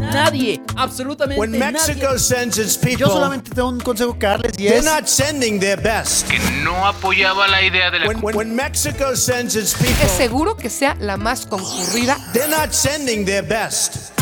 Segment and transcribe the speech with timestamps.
[0.00, 2.18] Nadie, absolutamente When Mexico nadie.
[2.18, 5.58] sends its people, Yo solamente tengo un consejo que darles y they're es not sending
[5.58, 6.28] their best.
[6.28, 10.12] que no apoyaba la idea de la When, when, when Mexico sends its people, Es
[10.12, 12.16] seguro que sea la más concurrida.
[12.32, 14.12] they're not sending their best.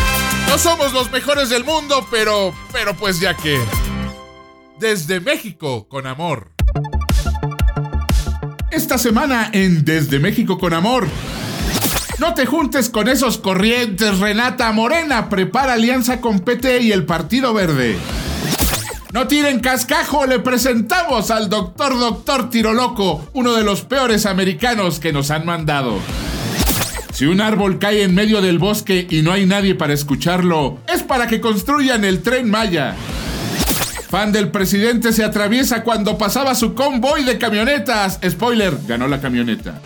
[0.48, 3.58] No somos los mejores del mundo, pero, pero pues ya que.
[4.78, 6.52] Desde México con amor.
[8.70, 11.06] Esta semana en Desde México con amor.
[12.18, 17.52] No te juntes con esos corrientes, Renata Morena prepara alianza con PT y el Partido
[17.52, 17.96] Verde.
[19.12, 25.12] No tiren cascajo, le presentamos al doctor Doctor Tiroloco, uno de los peores americanos que
[25.12, 25.98] nos han mandado.
[27.12, 31.02] Si un árbol cae en medio del bosque y no hay nadie para escucharlo, es
[31.02, 32.94] para que construyan el tren Maya.
[34.08, 38.20] Fan del presidente se atraviesa cuando pasaba su convoy de camionetas.
[38.28, 39.80] Spoiler, ganó la camioneta.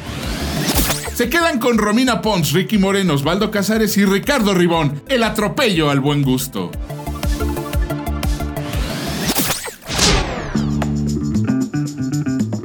[1.18, 5.02] Se quedan con Romina Pons, Ricky Moreno, Osvaldo Casares y Ricardo Ribón.
[5.08, 6.70] El atropello al buen gusto.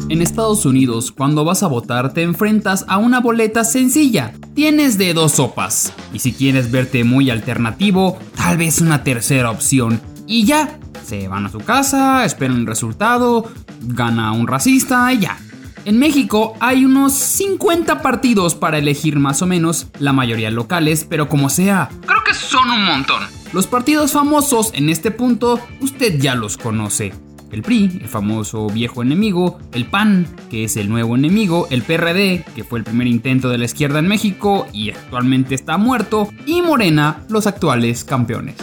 [0.07, 4.35] En Estados Unidos, cuando vas a votar, te enfrentas a una boleta sencilla.
[4.53, 5.91] Tienes de dos sopas.
[6.13, 9.99] Y si quieres verte muy alternativo, tal vez una tercera opción.
[10.27, 13.51] Y ya, se van a su casa, esperan el resultado,
[13.81, 15.39] gana un racista y ya.
[15.85, 21.27] En México hay unos 50 partidos para elegir más o menos, la mayoría locales, pero
[21.27, 23.21] como sea, creo que son un montón.
[23.51, 27.13] Los partidos famosos en este punto, usted ya los conoce.
[27.51, 32.45] El PRI, el famoso viejo enemigo, el PAN, que es el nuevo enemigo, el PRD,
[32.55, 36.61] que fue el primer intento de la izquierda en México y actualmente está muerto, y
[36.61, 38.55] Morena, los actuales campeones.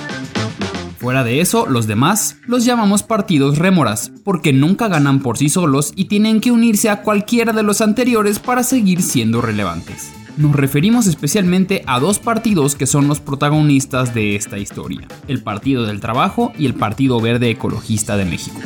[1.00, 5.94] Fuera de eso, los demás los llamamos partidos rémoras, porque nunca ganan por sí solos
[5.96, 10.12] y tienen que unirse a cualquiera de los anteriores para seguir siendo relevantes.
[10.36, 15.86] Nos referimos especialmente a dos partidos que son los protagonistas de esta historia, el Partido
[15.86, 18.60] del Trabajo y el Partido Verde Ecologista de México.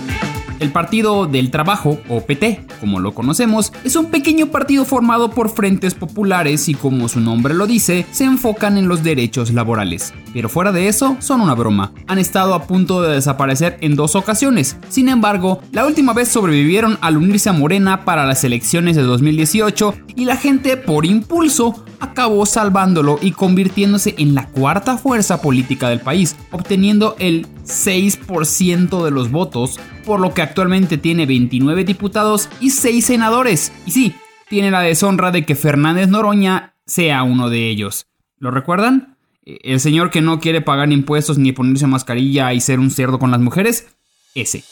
[0.60, 5.50] El Partido del Trabajo, o PT, como lo conocemos, es un pequeño partido formado por
[5.50, 10.14] frentes populares y como su nombre lo dice, se enfocan en los derechos laborales.
[10.32, 11.92] Pero fuera de eso, son una broma.
[12.06, 14.76] Han estado a punto de desaparecer en dos ocasiones.
[14.88, 19.94] Sin embargo, la última vez sobrevivieron al unirse a Morena para las elecciones de 2018
[20.16, 26.00] y la gente, por impulso, acabó salvándolo y convirtiéndose en la cuarta fuerza política del
[26.00, 32.70] país, obteniendo el 6% de los votos, por lo que actualmente tiene 29 diputados y
[32.70, 33.72] 6 senadores.
[33.86, 34.14] Y sí,
[34.48, 38.06] tiene la deshonra de que Fernández Noroña sea uno de ellos.
[38.38, 39.16] ¿Lo recuerdan?
[39.44, 43.30] El señor que no quiere pagar impuestos ni ponerse mascarilla y ser un cerdo con
[43.30, 43.86] las mujeres,
[44.34, 44.62] ese.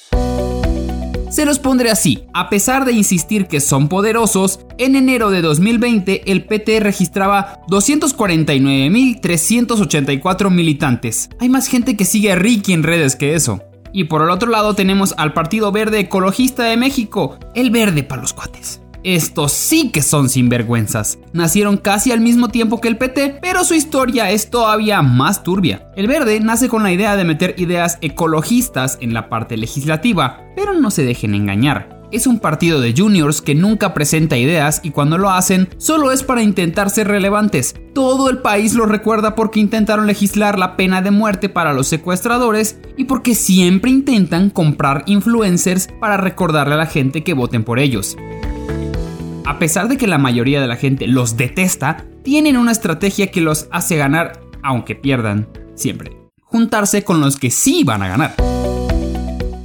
[1.31, 6.31] Se los pondré así, a pesar de insistir que son poderosos, en enero de 2020
[6.31, 11.31] el PT registraba 249.384 militantes.
[11.41, 13.63] Hay más gente que sigue a Ricky en redes que eso.
[13.93, 18.23] Y por el otro lado tenemos al Partido Verde Ecologista de México, el verde para
[18.23, 18.81] los cuates.
[19.05, 21.19] Estos sí que son sinvergüenzas.
[21.33, 25.91] Nacieron casi al mismo tiempo que el PT, pero su historia es todavía más turbia.
[25.97, 30.75] El verde nace con la idea de meter ideas ecologistas en la parte legislativa, pero
[30.75, 32.02] no se dejen engañar.
[32.13, 36.23] Es un partido de juniors que nunca presenta ideas y cuando lo hacen solo es
[36.23, 37.75] para intentar ser relevantes.
[37.95, 42.79] Todo el país lo recuerda porque intentaron legislar la pena de muerte para los secuestradores
[42.99, 48.15] y porque siempre intentan comprar influencers para recordarle a la gente que voten por ellos.
[49.47, 53.41] A pesar de que la mayoría de la gente los detesta, tienen una estrategia que
[53.41, 56.15] los hace ganar, aunque pierdan, siempre.
[56.43, 58.52] Juntarse con los que sí van a ganar.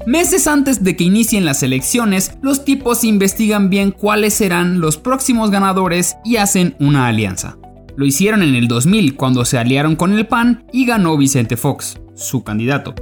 [0.07, 5.51] Meses antes de que inicien las elecciones, los tipos investigan bien cuáles serán los próximos
[5.51, 7.57] ganadores y hacen una alianza.
[7.97, 11.99] Lo hicieron en el 2000 cuando se aliaron con el PAN y ganó Vicente Fox,
[12.15, 12.95] su candidato.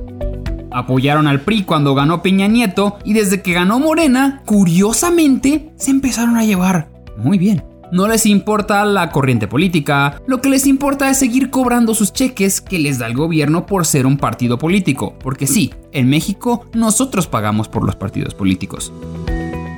[0.71, 6.37] Apoyaron al PRI cuando ganó Peña Nieto y desde que ganó Morena, curiosamente, se empezaron
[6.37, 7.63] a llevar muy bien.
[7.91, 12.61] No les importa la corriente política, lo que les importa es seguir cobrando sus cheques
[12.61, 17.27] que les da el gobierno por ser un partido político, porque sí, en México nosotros
[17.27, 18.93] pagamos por los partidos políticos.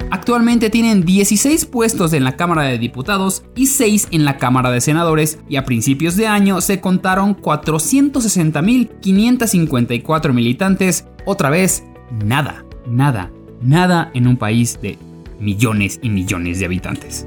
[0.10, 4.82] Actualmente tienen 16 puestos en la Cámara de Diputados y 6 en la Cámara de
[4.82, 11.06] Senadores y a principios de año se contaron 460.554 militantes.
[11.26, 11.84] Otra vez,
[12.26, 13.32] nada, nada,
[13.62, 14.98] nada en un país de
[15.40, 17.26] millones y millones de habitantes.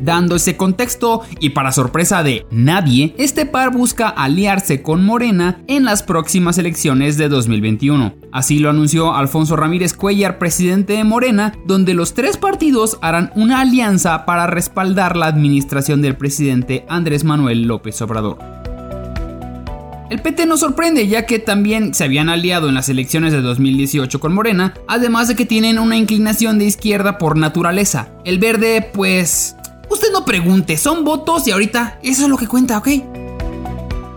[0.00, 5.84] Dando ese contexto y para sorpresa de nadie, este par busca aliarse con Morena en
[5.84, 8.14] las próximas elecciones de 2021.
[8.32, 13.60] Así lo anunció Alfonso Ramírez Cuellar, presidente de Morena, donde los tres partidos harán una
[13.60, 18.38] alianza para respaldar la administración del presidente Andrés Manuel López Obrador.
[20.10, 24.18] El PT no sorprende ya que también se habían aliado en las elecciones de 2018
[24.18, 28.08] con Morena, además de que tienen una inclinación de izquierda por naturaleza.
[28.24, 29.54] El verde, pues...
[29.90, 32.88] Usted no pregunte, son votos y ahorita eso es lo que cuenta, ¿ok?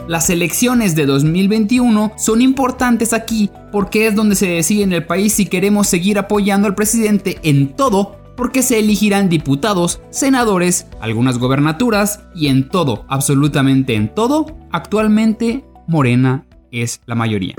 [0.08, 5.34] Las elecciones de 2021 son importantes aquí porque es donde se decide en el país
[5.34, 12.22] si queremos seguir apoyando al presidente en todo porque se elegirán diputados, senadores, algunas gobernaturas
[12.36, 17.56] y en todo, absolutamente en todo, actualmente Morena es la mayoría.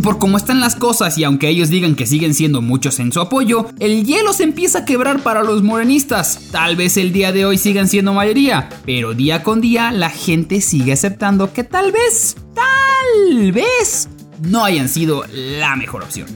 [0.00, 3.12] Y por cómo están las cosas y aunque ellos digan que siguen siendo muchos en
[3.12, 6.40] su apoyo, el hielo se empieza a quebrar para los morenistas.
[6.50, 10.62] Tal vez el día de hoy sigan siendo mayoría, pero día con día la gente
[10.62, 14.08] sigue aceptando que tal vez, tal vez,
[14.40, 16.28] no hayan sido la mejor opción.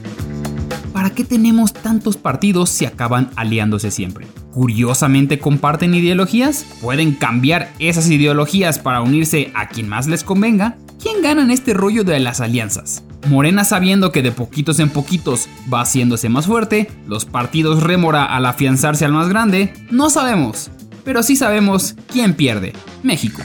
[0.93, 4.27] ¿Para qué tenemos tantos partidos si acaban aliándose siempre?
[4.51, 10.77] Curiosamente comparten ideologías, pueden cambiar esas ideologías para unirse a quien más les convenga.
[11.05, 13.03] ¿Quién gana en este rollo de las alianzas?
[13.27, 18.47] Morena sabiendo que de poquitos en poquitos va haciéndose más fuerte, los partidos rémora al
[18.47, 20.71] afianzarse al más grande, no sabemos,
[21.03, 22.73] pero sí sabemos quién pierde,
[23.03, 23.43] México.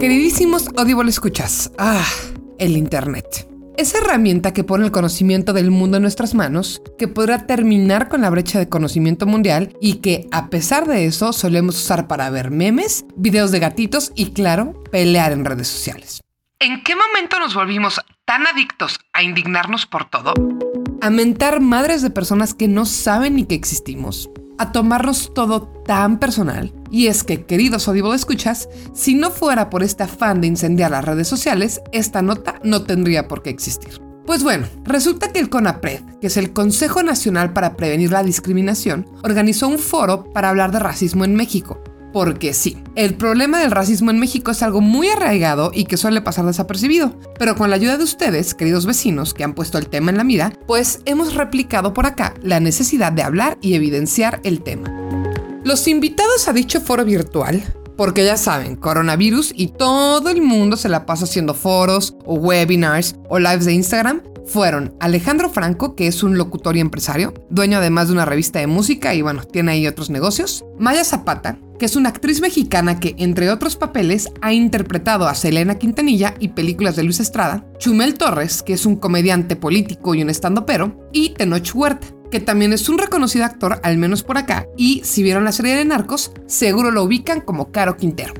[0.00, 1.72] Queridísimos Audible escuchas.
[1.76, 2.02] Ah,
[2.58, 3.46] el Internet.
[3.76, 8.22] Esa herramienta que pone el conocimiento del mundo en nuestras manos, que podrá terminar con
[8.22, 12.50] la brecha de conocimiento mundial y que, a pesar de eso, solemos usar para ver
[12.50, 16.22] memes, videos de gatitos y, claro, pelear en redes sociales.
[16.58, 20.32] ¿En qué momento nos volvimos tan adictos a indignarnos por todo?
[21.02, 26.18] A mentar madres de personas que no saben ni que existimos a tomarnos todo tan
[26.18, 26.72] personal.
[26.90, 31.04] Y es que, queridos Audible escuchas, si no fuera por este afán de incendiar las
[31.04, 34.00] redes sociales, esta nota no tendría por qué existir.
[34.26, 39.06] Pues bueno, resulta que el CONAPRED, que es el Consejo Nacional para Prevenir la Discriminación,
[39.22, 41.80] organizó un foro para hablar de racismo en México,
[42.16, 46.22] porque sí, el problema del racismo en México es algo muy arraigado y que suele
[46.22, 47.14] pasar desapercibido.
[47.38, 50.24] Pero con la ayuda de ustedes, queridos vecinos, que han puesto el tema en la
[50.24, 54.90] mira, pues hemos replicado por acá la necesidad de hablar y evidenciar el tema.
[55.62, 57.62] Los invitados a dicho foro virtual
[57.98, 63.16] porque ya saben, coronavirus y todo el mundo se la pasa haciendo foros o webinars
[63.28, 68.06] o lives de Instagram fueron Alejandro Franco, que es un locutor y empresario, dueño además
[68.06, 70.64] de una revista de música y bueno, tiene ahí otros negocios.
[70.78, 75.76] Maya Zapata, que es una actriz mexicana que, entre otros papeles, ha interpretado a Selena
[75.76, 77.66] Quintanilla y películas de Luis Estrada.
[77.78, 81.08] Chumel Torres, que es un comediante político y un estandopero.
[81.12, 85.22] Y Tenoch Huerta, que también es un reconocido actor, al menos por acá, y si
[85.22, 88.34] vieron la serie de Narcos, seguro lo ubican como Caro Quintero.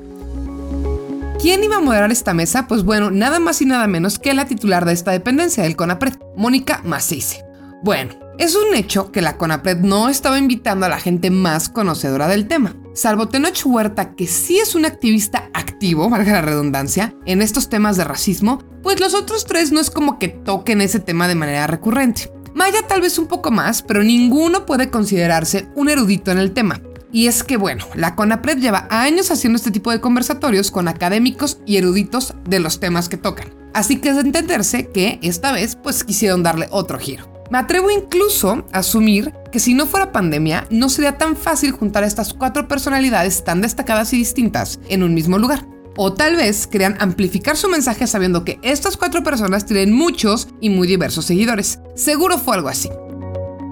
[1.40, 2.66] ¿Quién iba a moderar esta mesa?
[2.66, 6.14] Pues bueno, nada más y nada menos que la titular de esta dependencia del CONAPRED,
[6.36, 7.44] Mónica Macice.
[7.82, 12.26] Bueno, es un hecho que la CONAPRED no estaba invitando a la gente más conocedora
[12.26, 12.74] del tema.
[12.96, 17.98] Salvo Tenoch Huerta, que sí es un activista activo, valga la redundancia, en estos temas
[17.98, 21.66] de racismo, pues los otros tres no es como que toquen ese tema de manera
[21.66, 22.32] recurrente.
[22.54, 26.80] Maya tal vez un poco más, pero ninguno puede considerarse un erudito en el tema.
[27.12, 31.58] Y es que, bueno, la CONAPRED lleva años haciendo este tipo de conversatorios con académicos
[31.66, 33.65] y eruditos de los temas que tocan.
[33.76, 37.30] Así que es de entenderse que esta vez pues quisieron darle otro giro.
[37.50, 42.02] Me atrevo incluso a asumir que si no fuera pandemia, no sería tan fácil juntar
[42.02, 45.66] a estas cuatro personalidades tan destacadas y distintas en un mismo lugar.
[45.94, 50.70] O tal vez querían amplificar su mensaje sabiendo que estas cuatro personas tienen muchos y
[50.70, 51.78] muy diversos seguidores.
[51.94, 52.88] Seguro fue algo así.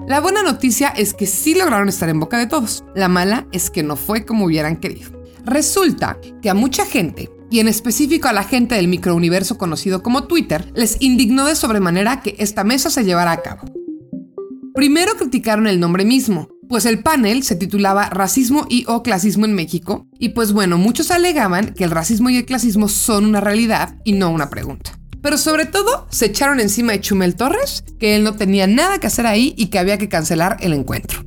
[0.07, 2.83] La buena noticia es que sí lograron estar en boca de todos.
[2.93, 5.09] La mala es que no fue como hubieran querido.
[5.45, 10.25] Resulta que a mucha gente, y en específico a la gente del microuniverso conocido como
[10.25, 13.63] Twitter, les indignó de sobremanera que esta mesa se llevara a cabo.
[14.73, 19.53] Primero criticaron el nombre mismo, pues el panel se titulaba Racismo y o Clasismo en
[19.53, 23.97] México, y pues bueno, muchos alegaban que el racismo y el clasismo son una realidad
[24.03, 24.99] y no una pregunta.
[25.21, 29.07] Pero sobre todo, se echaron encima de Chumel Torres, que él no tenía nada que
[29.07, 31.25] hacer ahí y que había que cancelar el encuentro.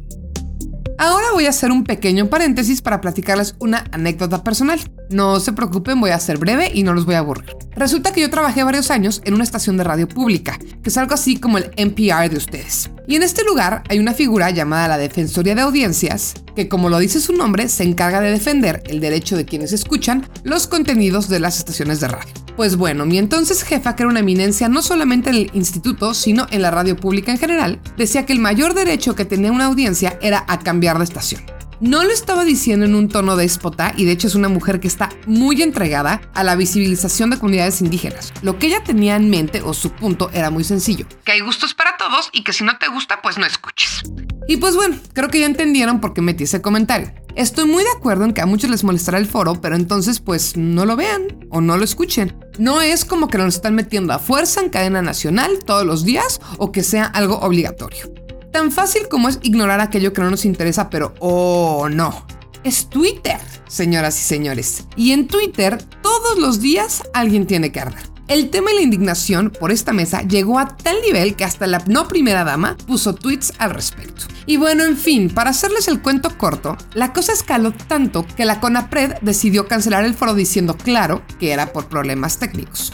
[0.98, 4.80] Ahora voy a hacer un pequeño paréntesis para platicarles una anécdota personal.
[5.10, 7.56] No se preocupen, voy a ser breve y no los voy a aburrir.
[7.74, 11.14] Resulta que yo trabajé varios años en una estación de radio pública, que es algo
[11.14, 12.90] así como el NPR de ustedes.
[13.06, 16.98] Y en este lugar hay una figura llamada la Defensoría de Audiencias, que como lo
[16.98, 21.40] dice su nombre, se encarga de defender el derecho de quienes escuchan los contenidos de
[21.40, 22.34] las estaciones de radio.
[22.56, 26.46] Pues bueno, mi entonces jefa, que era una eminencia no solamente en el instituto, sino
[26.50, 30.18] en la radio pública en general, decía que el mayor derecho que tenía una audiencia
[30.20, 31.57] era a cambiar de estación.
[31.80, 34.88] No lo estaba diciendo en un tono déspota y de hecho es una mujer que
[34.88, 38.32] está muy entregada a la visibilización de comunidades indígenas.
[38.42, 41.06] Lo que ella tenía en mente o su punto era muy sencillo.
[41.24, 44.02] Que hay gustos para todos y que si no te gusta pues no escuches.
[44.48, 47.12] Y pues bueno, creo que ya entendieron por qué metí ese comentario.
[47.36, 50.56] Estoy muy de acuerdo en que a muchos les molestará el foro, pero entonces pues
[50.56, 52.36] no lo vean o no lo escuchen.
[52.58, 56.40] No es como que nos están metiendo a fuerza en cadena nacional todos los días
[56.56, 58.12] o que sea algo obligatorio.
[58.58, 62.26] Tan fácil como es ignorar aquello que no nos interesa, pero oh no.
[62.64, 63.38] Es Twitter,
[63.68, 64.84] señoras y señores.
[64.96, 68.02] Y en Twitter todos los días alguien tiene que arder.
[68.26, 71.84] El tema y la indignación por esta mesa llegó a tal nivel que hasta la
[71.86, 74.24] no primera dama puso tweets al respecto.
[74.44, 78.58] Y bueno, en fin, para hacerles el cuento corto, la cosa escaló tanto que la
[78.58, 82.92] CONAPRED decidió cancelar el foro diciendo claro que era por problemas técnicos.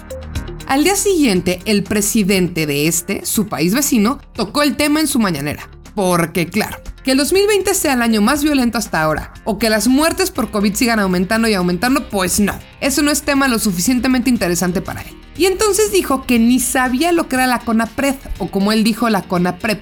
[0.66, 5.18] Al día siguiente, el presidente de este, su país vecino, tocó el tema en su
[5.18, 5.68] mañanera.
[5.94, 9.88] Porque claro, que el 2020 sea el año más violento hasta ahora, o que las
[9.88, 12.59] muertes por COVID sigan aumentando y aumentando, pues no.
[12.80, 15.14] Eso no es tema lo suficientemente interesante para él.
[15.37, 19.11] Y entonces dijo que ni sabía lo que era la CONAPRED, o como él dijo,
[19.11, 19.80] la CONAPREP,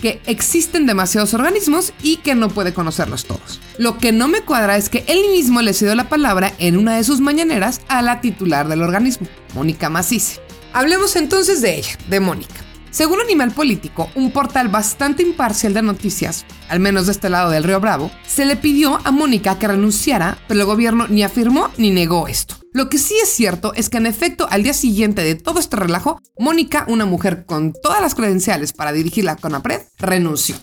[0.00, 3.60] que existen demasiados organismos y que no puede conocerlos todos.
[3.78, 6.96] Lo que no me cuadra es que él mismo le cedió la palabra en una
[6.96, 10.40] de sus mañaneras a la titular del organismo, Mónica Macice.
[10.72, 12.54] Hablemos entonces de ella, de Mónica.
[12.90, 17.64] Según Animal Político, un portal bastante imparcial de noticias, al menos de este lado del
[17.64, 21.90] río Bravo, se le pidió a Mónica que renunciara, pero el gobierno ni afirmó ni
[21.90, 22.57] negó esto.
[22.72, 25.76] Lo que sí es cierto es que en efecto al día siguiente de todo este
[25.76, 30.56] relajo, Mónica, una mujer con todas las credenciales para dirigir la CONAPRED, renunció.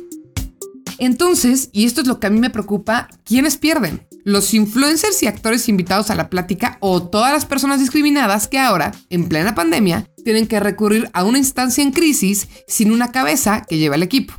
[0.98, 4.08] Entonces, y esto es lo que a mí me preocupa, ¿quiénes pierden?
[4.24, 8.94] ¿Los influencers y actores invitados a la plática o todas las personas discriminadas que ahora,
[9.10, 13.78] en plena pandemia, tienen que recurrir a una instancia en crisis sin una cabeza que
[13.78, 14.34] lleva el equipo?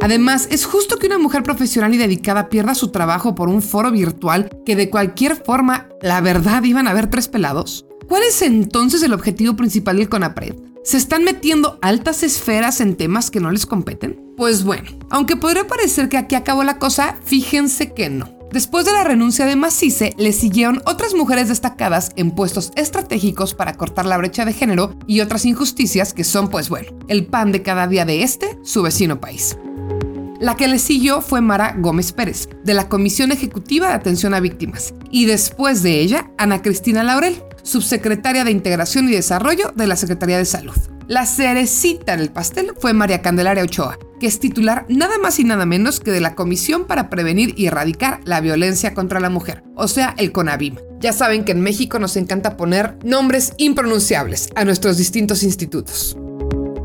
[0.00, 3.90] Además, ¿es justo que una mujer profesional y dedicada pierda su trabajo por un foro
[3.90, 7.84] virtual que de cualquier forma, la verdad, iban a haber tres pelados?
[8.06, 10.54] ¿Cuál es entonces el objetivo principal del CONAPRED?
[10.84, 14.18] ¿Se están metiendo altas esferas en temas que no les competen?
[14.36, 18.38] Pues bueno, aunque podría parecer que aquí acabó la cosa, fíjense que no.
[18.52, 23.74] Después de la renuncia de Macice, le siguieron otras mujeres destacadas en puestos estratégicos para
[23.74, 27.62] cortar la brecha de género y otras injusticias que son, pues bueno, el pan de
[27.62, 29.58] cada día de este, su vecino país.
[30.40, 34.40] La que le siguió fue Mara Gómez Pérez, de la Comisión Ejecutiva de Atención a
[34.40, 39.96] Víctimas, y después de ella, Ana Cristina Laurel, subsecretaria de Integración y Desarrollo de la
[39.96, 40.76] Secretaría de Salud.
[41.08, 45.44] La cerecita en el pastel fue María Candelaria Ochoa, que es titular nada más y
[45.44, 49.64] nada menos que de la Comisión para Prevenir y Erradicar la Violencia contra la Mujer,
[49.74, 50.76] o sea, el CONAVIM.
[51.00, 56.16] Ya saben que en México nos encanta poner nombres impronunciables a nuestros distintos institutos.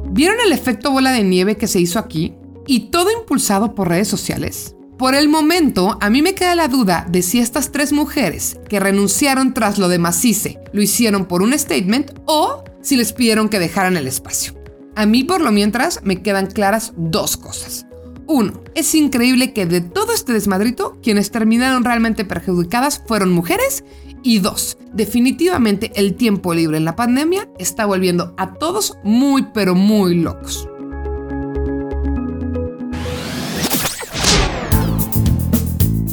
[0.10, 2.36] ¿Vieron el efecto bola de nieve que se hizo aquí?
[2.68, 4.76] Y todo impulsado por redes sociales.
[4.98, 8.80] Por el momento, a mí me queda la duda de si estas tres mujeres que
[8.80, 13.60] renunciaron tras lo de Macice lo hicieron por un statement o si les pidieron que
[13.60, 14.54] dejaran el espacio.
[14.96, 17.88] A mí, por lo mientras, me quedan claras dos cosas.
[18.28, 23.84] Uno, es increíble que de todo este desmadrito, quienes terminaron realmente perjudicadas fueron mujeres.
[24.22, 29.76] Y dos, definitivamente el tiempo libre en la pandemia está volviendo a todos muy pero
[29.76, 30.70] muy locos.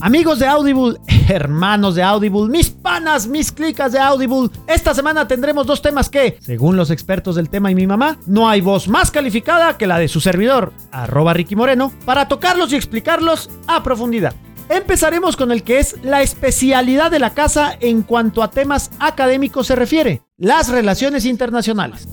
[0.02, 5.66] Amigos de Audible, hermanos de Audible, mis panas, mis clicas de Audible, esta semana tendremos
[5.66, 9.10] dos temas que, según los expertos del tema y mi mamá, no hay voz más
[9.10, 14.34] calificada que la de su servidor, arroba Ricky Moreno, para tocarlos y explicarlos a profundidad.
[14.70, 19.66] Empezaremos con el que es la especialidad de la casa en cuanto a temas académicos
[19.66, 22.08] se refiere, las relaciones internacionales.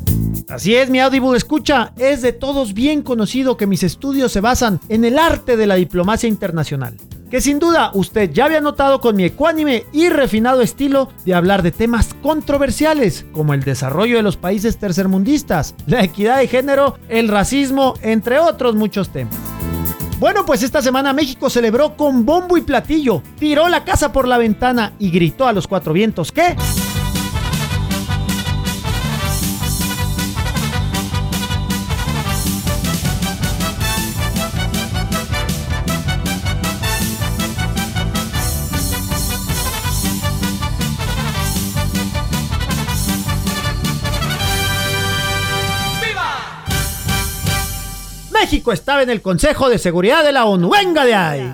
[0.50, 4.82] Así es, mi Audible escucha, es de todos bien conocido que mis estudios se basan
[4.90, 6.98] en el arte de la diplomacia internacional
[7.30, 11.64] que sin duda usted ya había notado con mi ecuánime y refinado estilo de hablar
[11.64, 17.28] de temas controversiales como el desarrollo de los países tercermundistas, la equidad de género, el
[17.28, 19.36] racismo, entre otros muchos temas.
[20.20, 24.40] Bueno, pues esta semana México celebró con bombo y platillo, tiró la casa por la
[24.40, 26.56] ventana y gritó a los cuatro vientos que...
[48.40, 50.70] México estaba en el Consejo de Seguridad de la ONU.
[50.70, 51.54] ¡Venga de ahí!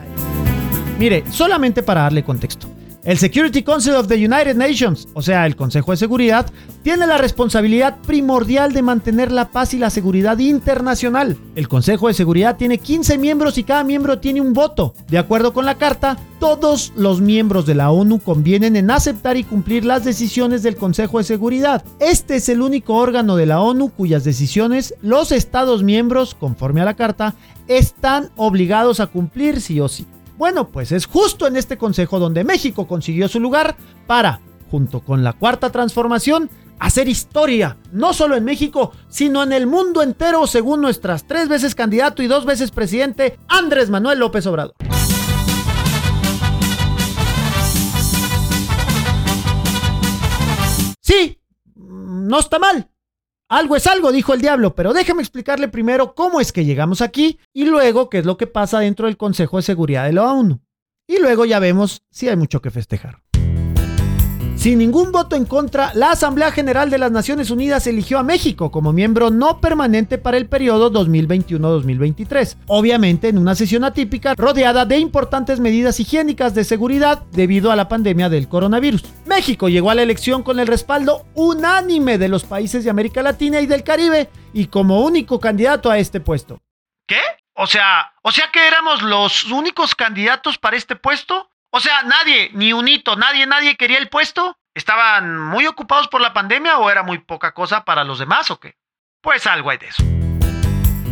[0.99, 2.72] Mire, solamente para darle contexto.
[3.05, 6.49] El Security Council of the United Nations, o sea, el Consejo de Seguridad,
[6.83, 11.35] tiene la responsabilidad primordial de mantener la paz y la seguridad internacional.
[11.55, 14.93] El Consejo de Seguridad tiene 15 miembros y cada miembro tiene un voto.
[15.09, 19.43] De acuerdo con la Carta, todos los miembros de la ONU convienen en aceptar y
[19.43, 21.83] cumplir las decisiones del Consejo de Seguridad.
[21.99, 26.85] Este es el único órgano de la ONU cuyas decisiones los Estados miembros, conforme a
[26.85, 27.35] la Carta,
[27.67, 30.07] están obligados a cumplir sí o sí.
[30.43, 35.23] Bueno, pues es justo en este consejo donde México consiguió su lugar para, junto con
[35.23, 40.81] la cuarta transformación, hacer historia, no solo en México, sino en el mundo entero, según
[40.81, 44.75] nuestras tres veces candidato y dos veces presidente, Andrés Manuel López Obrador.
[50.99, 51.39] Sí,
[51.77, 52.89] no está mal.
[53.53, 57.37] Algo es algo, dijo el diablo, pero déjeme explicarle primero cómo es que llegamos aquí
[57.53, 60.59] y luego qué es lo que pasa dentro del Consejo de Seguridad de la ONU.
[61.07, 63.21] Y luego ya vemos si hay mucho que festejar.
[64.63, 68.71] Sin ningún voto en contra, la Asamblea General de las Naciones Unidas eligió a México
[68.71, 74.99] como miembro no permanente para el periodo 2021-2023, obviamente en una sesión atípica rodeada de
[74.99, 79.03] importantes medidas higiénicas de seguridad debido a la pandemia del coronavirus.
[79.25, 83.59] México llegó a la elección con el respaldo unánime de los países de América Latina
[83.59, 86.61] y del Caribe y como único candidato a este puesto.
[87.05, 87.19] ¿Qué?
[87.55, 91.49] O sea, o sea que éramos los únicos candidatos para este puesto?
[91.75, 94.59] O sea, nadie, ni un hito, nadie, nadie quería el puesto.
[94.75, 98.59] ¿Estaban muy ocupados por la pandemia o era muy poca cosa para los demás o
[98.59, 98.75] qué?
[99.23, 100.03] Pues algo hay de eso.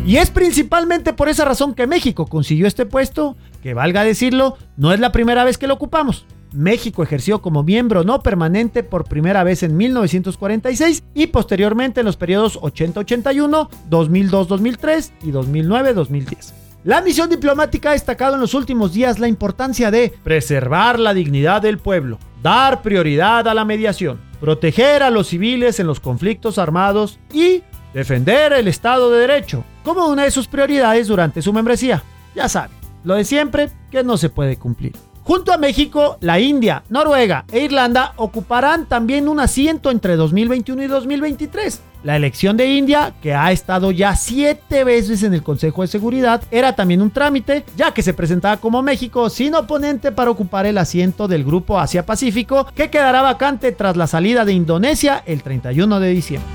[0.05, 4.93] Y es principalmente por esa razón que México consiguió este puesto, que valga decirlo, no
[4.93, 6.27] es la primera vez que lo ocupamos.
[6.53, 12.17] México ejerció como miembro no permanente por primera vez en 1946 y posteriormente en los
[12.17, 16.60] periodos 80-81, 2002-2003 y 2009-2010.
[16.83, 21.61] La misión diplomática ha destacado en los últimos días la importancia de preservar la dignidad
[21.61, 27.19] del pueblo, dar prioridad a la mediación, proteger a los civiles en los conflictos armados
[27.31, 27.61] y
[27.93, 32.01] defender el Estado de Derecho como una de sus prioridades durante su membresía.
[32.33, 34.93] Ya saben, lo de siempre que no se puede cumplir.
[35.23, 40.87] Junto a México, la India, Noruega e Irlanda ocuparán también un asiento entre 2021 y
[40.87, 41.81] 2023.
[42.03, 46.41] La elección de India, que ha estado ya siete veces en el Consejo de Seguridad,
[46.49, 50.79] era también un trámite, ya que se presentaba como México sin oponente para ocupar el
[50.79, 56.09] asiento del Grupo Asia-Pacífico, que quedará vacante tras la salida de Indonesia el 31 de
[56.09, 56.49] diciembre.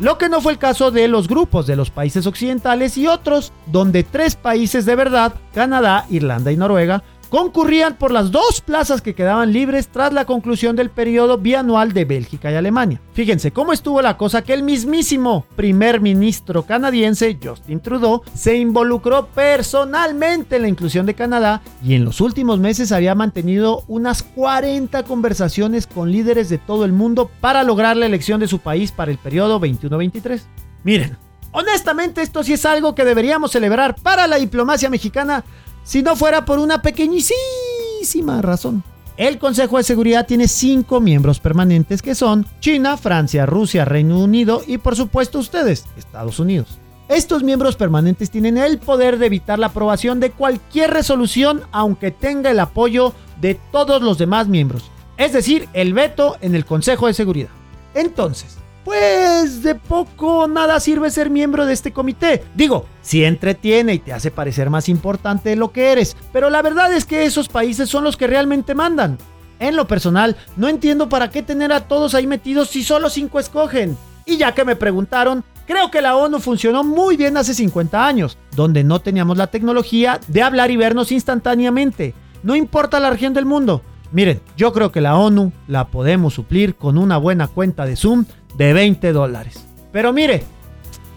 [0.00, 3.52] Lo que no fue el caso de los grupos de los países occidentales y otros,
[3.66, 9.14] donde tres países de verdad, Canadá, Irlanda y Noruega, concurrían por las dos plazas que
[9.14, 13.00] quedaban libres tras la conclusión del periodo bianual de Bélgica y Alemania.
[13.14, 19.28] Fíjense cómo estuvo la cosa que el mismísimo primer ministro canadiense, Justin Trudeau, se involucró
[19.28, 25.04] personalmente en la inclusión de Canadá y en los últimos meses había mantenido unas 40
[25.04, 29.12] conversaciones con líderes de todo el mundo para lograr la elección de su país para
[29.12, 30.40] el periodo 21-23.
[30.82, 31.16] Miren,
[31.52, 35.44] honestamente esto sí es algo que deberíamos celebrar para la diplomacia mexicana
[35.82, 38.82] si no fuera por una pequeñísima razón.
[39.16, 44.62] El Consejo de Seguridad tiene cinco miembros permanentes que son China, Francia, Rusia, Reino Unido
[44.66, 46.78] y por supuesto ustedes, Estados Unidos.
[47.10, 52.50] Estos miembros permanentes tienen el poder de evitar la aprobación de cualquier resolución aunque tenga
[52.50, 57.14] el apoyo de todos los demás miembros, es decir, el veto en el Consejo de
[57.14, 57.50] Seguridad.
[57.94, 62.42] Entonces, pues de poco nada sirve ser miembro de este comité.
[62.54, 66.62] Digo, si entretiene y te hace parecer más importante de lo que eres, pero la
[66.62, 69.18] verdad es que esos países son los que realmente mandan.
[69.58, 73.38] En lo personal, no entiendo para qué tener a todos ahí metidos si solo cinco
[73.38, 73.96] escogen.
[74.24, 78.38] Y ya que me preguntaron, creo que la ONU funcionó muy bien hace 50 años,
[78.56, 82.14] donde no teníamos la tecnología de hablar y vernos instantáneamente.
[82.42, 83.82] No importa la región del mundo.
[84.12, 88.24] Miren, yo creo que la ONU la podemos suplir con una buena cuenta de Zoom
[88.54, 89.66] de 20 dólares.
[89.92, 90.42] Pero mire,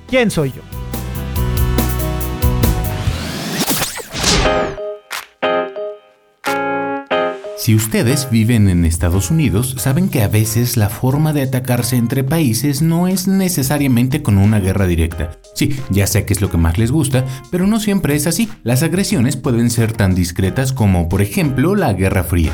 [0.07, 0.61] ¿quién soy yo?
[7.63, 12.21] Si ustedes viven en Estados Unidos, saben que a veces la forma de atacarse entre
[12.21, 15.39] países no es necesariamente con una guerra directa.
[15.55, 18.49] Sí, ya sé que es lo que más les gusta, pero no siempre es así.
[18.63, 22.51] Las agresiones pueden ser tan discretas como, por ejemplo, la Guerra Fría.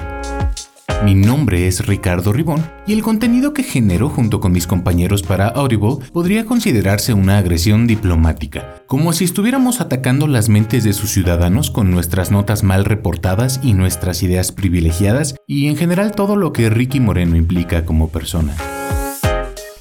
[1.03, 5.47] Mi nombre es Ricardo Ribón y el contenido que genero junto con mis compañeros para
[5.47, 11.71] Audible podría considerarse una agresión diplomática, como si estuviéramos atacando las mentes de sus ciudadanos
[11.71, 16.69] con nuestras notas mal reportadas y nuestras ideas privilegiadas y en general todo lo que
[16.69, 18.55] Ricky Moreno implica como persona.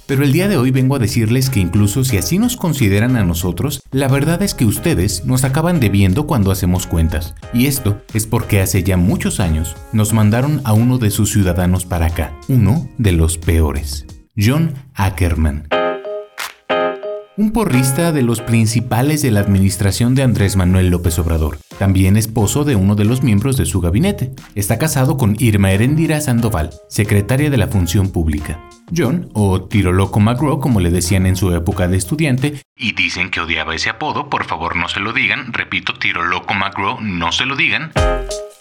[0.09, 3.25] Pero el día de hoy vengo a decirles que incluso si así nos consideran a
[3.25, 7.35] nosotros, la verdad es que ustedes nos acaban debiendo cuando hacemos cuentas.
[7.53, 11.85] Y esto es porque hace ya muchos años nos mandaron a uno de sus ciudadanos
[11.85, 15.69] para acá, uno de los peores, John Ackerman
[17.39, 22.65] un porrista de los principales de la administración de Andrés Manuel López Obrador, también esposo
[22.65, 24.33] de uno de los miembros de su gabinete.
[24.57, 28.61] Está casado con Irma Erendira Sandoval, secretaria de la Función Pública.
[28.95, 33.31] John, o Tiro Loco McGraw como le decían en su época de estudiante, y dicen
[33.31, 37.31] que odiaba ese apodo, por favor no se lo digan, repito, Tiro Loco McGraw, no
[37.31, 37.93] se lo digan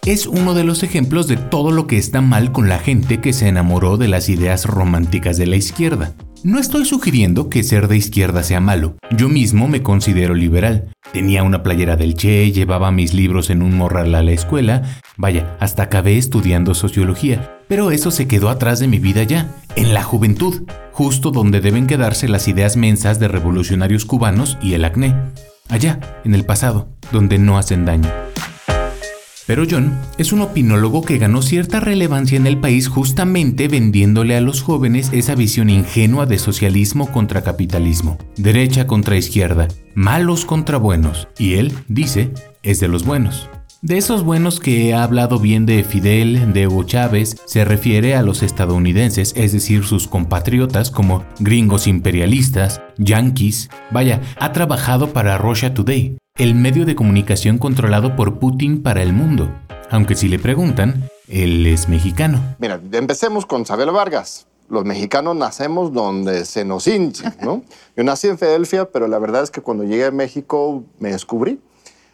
[0.06, 3.34] es uno de los ejemplos de todo lo que está mal con la gente que
[3.34, 6.14] se enamoró de las ideas románticas de la izquierda.
[6.48, 8.96] No estoy sugiriendo que ser de izquierda sea malo.
[9.12, 10.88] Yo mismo me considero liberal.
[11.12, 15.58] Tenía una playera del Che, llevaba mis libros en un morral a la escuela, vaya,
[15.60, 17.60] hasta acabé estudiando sociología.
[17.68, 20.62] Pero eso se quedó atrás de mi vida ya, en la juventud,
[20.94, 25.18] justo donde deben quedarse las ideas mensas de revolucionarios cubanos y el acné.
[25.68, 28.10] Allá, en el pasado, donde no hacen daño.
[29.48, 34.42] Pero John es un opinólogo que ganó cierta relevancia en el país justamente vendiéndole a
[34.42, 41.30] los jóvenes esa visión ingenua de socialismo contra capitalismo, derecha contra izquierda, malos contra buenos,
[41.40, 42.32] y él, dice,
[42.62, 43.50] es de los buenos.
[43.82, 48.24] De esos buenos que ha hablado bien de Fidel, de Hugo Chávez, se refiere a
[48.24, 53.70] los estadounidenses, es decir, sus compatriotas como gringos imperialistas, yanquis.
[53.92, 59.12] Vaya, ha trabajado para Russia Today, el medio de comunicación controlado por Putin para el
[59.12, 59.52] mundo.
[59.90, 62.56] Aunque si le preguntan, él es mexicano.
[62.60, 64.46] Mira, empecemos con Isabel Vargas.
[64.70, 67.64] Los mexicanos nacemos donde se nos hinche, ¿no?
[67.98, 71.60] Yo nací en Filadelfia, pero la verdad es que cuando llegué a México me descubrí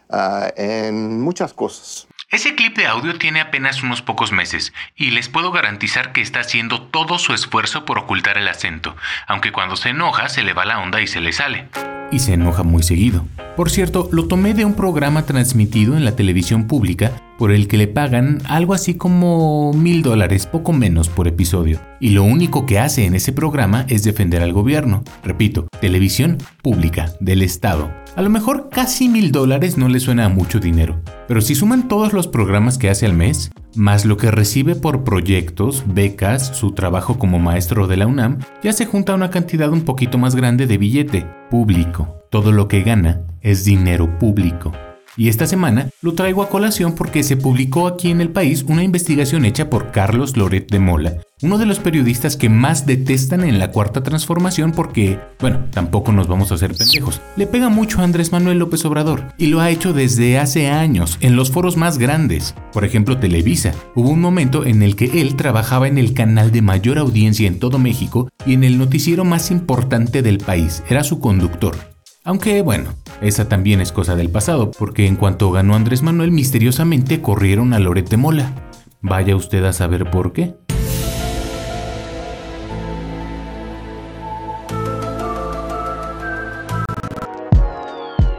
[0.08, 2.06] uh, en muchas cosas.
[2.34, 6.40] Ese clip de audio tiene apenas unos pocos meses y les puedo garantizar que está
[6.40, 8.96] haciendo todo su esfuerzo por ocultar el acento,
[9.28, 11.68] aunque cuando se enoja se le va la onda y se le sale
[12.10, 13.26] y se enoja muy seguido.
[13.56, 17.76] Por cierto, lo tomé de un programa transmitido en la televisión pública por el que
[17.76, 21.80] le pagan algo así como mil dólares, poco menos por episodio.
[22.00, 25.02] Y lo único que hace en ese programa es defender al gobierno.
[25.24, 27.90] Repito, televisión pública, del Estado.
[28.16, 31.88] A lo mejor casi mil dólares no le suena a mucho dinero, pero si suman
[31.88, 36.72] todos los programas que hace al mes, más lo que recibe por proyectos, becas, su
[36.72, 40.68] trabajo como maestro de la UNAM, ya se junta una cantidad un poquito más grande
[40.68, 42.20] de billete público.
[42.30, 44.70] Todo lo que gana es dinero público.
[45.16, 48.82] Y esta semana lo traigo a colación porque se publicó aquí en el país una
[48.82, 53.58] investigación hecha por Carlos Loret de Mola, uno de los periodistas que más detestan en
[53.58, 57.20] la cuarta transformación porque, bueno, tampoco nos vamos a hacer pendejos.
[57.36, 61.18] Le pega mucho a Andrés Manuel López Obrador y lo ha hecho desde hace años
[61.20, 62.54] en los foros más grandes.
[62.72, 63.72] Por ejemplo, Televisa.
[63.94, 67.58] Hubo un momento en el que él trabajaba en el canal de mayor audiencia en
[67.58, 70.82] todo México y en el noticiero más importante del país.
[70.88, 71.76] Era su conductor.
[72.24, 77.20] Aunque bueno, esa también es cosa del pasado, porque en cuanto ganó Andrés Manuel misteriosamente
[77.20, 78.54] corrieron a Loret Mola.
[79.00, 80.54] Vaya usted a saber por qué.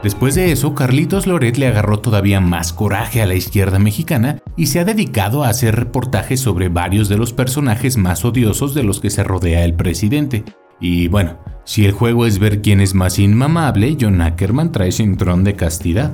[0.06, 4.68] Después de eso, Carlitos Loret le agarró todavía más coraje a la izquierda mexicana y
[4.68, 9.00] se ha dedicado a hacer reportajes sobre varios de los personajes más odiosos de los
[9.00, 10.44] que se rodea el presidente.
[10.80, 15.44] Y bueno, si el juego es ver quién es más inmamable, John Ackerman trae cinturón
[15.44, 16.14] de castidad.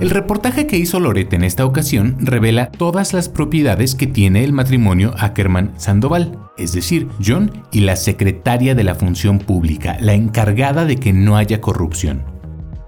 [0.00, 4.52] El reportaje que hizo Loret en esta ocasión revela todas las propiedades que tiene el
[4.52, 10.96] matrimonio Ackerman-Sandoval, es decir, John y la secretaria de la función pública, la encargada de
[10.96, 12.24] que no haya corrupción.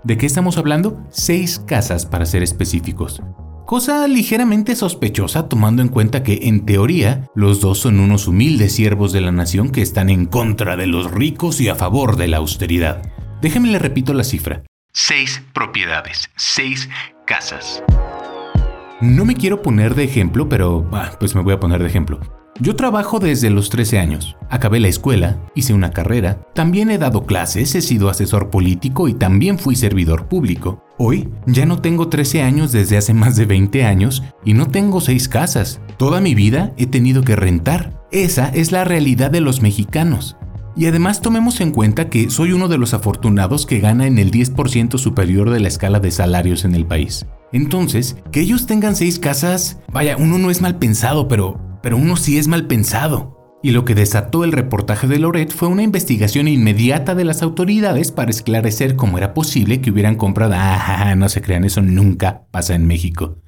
[0.02, 1.00] ¿De qué estamos hablando?
[1.10, 3.22] Seis casas para ser específicos
[3.70, 9.12] cosa ligeramente sospechosa tomando en cuenta que, en teoría, los dos son unos humildes siervos
[9.12, 12.38] de la nación que están en contra de los ricos y a favor de la
[12.38, 13.00] austeridad.
[13.40, 14.64] Déjeme le repito la cifra.
[14.92, 16.88] Seis propiedades, seis
[17.28, 17.84] casas.
[19.00, 22.39] No me quiero poner de ejemplo, pero ah, pues me voy a poner de ejemplo.
[22.62, 24.36] Yo trabajo desde los 13 años.
[24.50, 29.14] Acabé la escuela, hice una carrera, también he dado clases, he sido asesor político y
[29.14, 30.84] también fui servidor público.
[30.98, 35.00] Hoy ya no tengo 13 años desde hace más de 20 años y no tengo
[35.00, 35.80] 6 casas.
[35.96, 37.98] Toda mi vida he tenido que rentar.
[38.12, 40.36] Esa es la realidad de los mexicanos.
[40.76, 44.30] Y además tomemos en cuenta que soy uno de los afortunados que gana en el
[44.30, 47.24] 10% superior de la escala de salarios en el país.
[47.52, 52.16] Entonces, que ellos tengan 6 casas, vaya, uno no es mal pensado, pero pero uno
[52.16, 53.58] sí es mal pensado.
[53.62, 58.10] Y lo que desató el reportaje de Loret fue una investigación inmediata de las autoridades
[58.10, 60.54] para esclarecer cómo era posible que hubieran comprado...
[60.56, 63.42] Ah, no se crean, eso nunca pasa en México.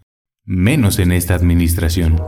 [0.45, 2.21] Menos en esta administración.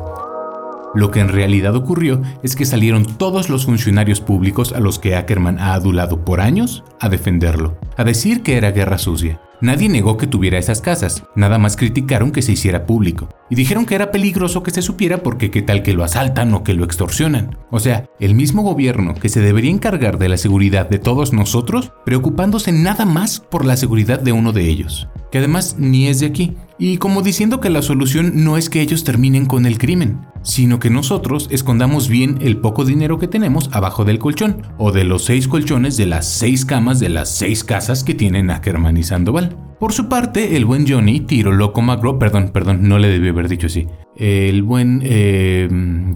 [0.95, 5.17] Lo que en realidad ocurrió es que salieron todos los funcionarios públicos a los que
[5.17, 9.41] Ackerman ha adulado por años a defenderlo, a decir que era guerra sucia.
[9.61, 13.29] Nadie negó que tuviera esas casas, nada más criticaron que se hiciera público.
[13.51, 16.65] Y dijeron que era peligroso que se supiera porque qué tal que lo asaltan o
[16.65, 17.57] que lo extorsionan.
[17.71, 21.93] O sea, el mismo gobierno que se debería encargar de la seguridad de todos nosotros,
[22.05, 26.27] preocupándose nada más por la seguridad de uno de ellos, que además ni es de
[26.27, 26.57] aquí.
[26.79, 30.79] Y como diciendo que la solución no es que ellos terminen con el crimen, sino
[30.79, 35.25] que nosotros escondamos bien el poco dinero que tenemos abajo del colchón, o de los
[35.25, 39.44] seis colchones de las seis camas de las seis casas que tienen Ackerman y Sandoval.
[39.79, 43.49] Por su parte, el buen Johnny, Tiro Loco Macro, perdón, perdón, no le debí haber
[43.49, 43.87] dicho así.
[44.17, 45.69] El buen eh,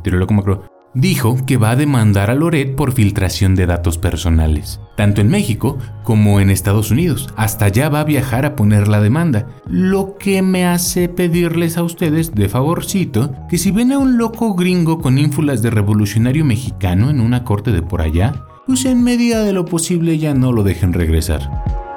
[0.03, 0.63] Tiro Loco Macro
[0.95, 5.79] dijo que va a demandar a Loret por filtración de datos personales, tanto en México
[6.03, 7.33] como en Estados Unidos.
[7.37, 11.83] Hasta allá va a viajar a poner la demanda, lo que me hace pedirles a
[11.83, 17.11] ustedes de favorcito que si ven a un loco gringo con ínfulas de revolucionario mexicano
[17.11, 20.63] en una corte de por allá, pues en medida de lo posible ya no lo
[20.63, 21.88] dejen regresar.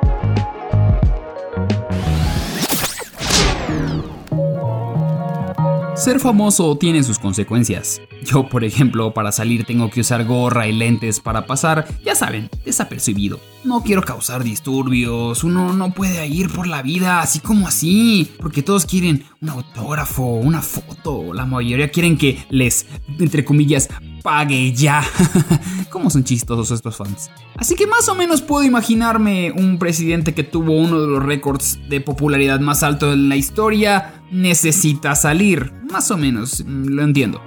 [6.02, 8.02] Ser famoso tiene sus consecuencias.
[8.24, 12.50] Yo, por ejemplo, para salir tengo que usar gorra y lentes para pasar, ya saben,
[12.66, 13.40] desapercibido.
[13.64, 18.64] No quiero causar disturbios, uno no puede ir por la vida así como así, porque
[18.64, 22.88] todos quieren un autógrafo, una foto, la mayoría quieren que les,
[23.20, 23.88] entre comillas,
[24.24, 25.04] pague ya.
[25.92, 27.30] ¿Cómo son chistosos estos fans?
[27.58, 31.80] Así que más o menos puedo imaginarme un presidente que tuvo uno de los récords
[31.90, 35.72] de popularidad más alto en la historia necesita salir.
[35.92, 37.42] Más o menos, mm, lo entiendo.